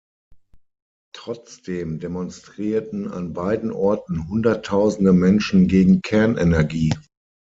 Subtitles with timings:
[1.13, 6.91] Trotzdem demonstrierten an beiden Orten hunderttausende Menschen gegen Kernenergie.